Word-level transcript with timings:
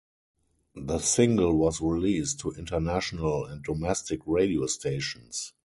The 0.73 0.97
single 0.97 1.55
was 1.59 1.79
released 1.79 2.39
to 2.39 2.53
international 2.53 3.45
and 3.45 3.61
domestic 3.63 4.21
radio 4.25 4.65
stations. 4.65 5.53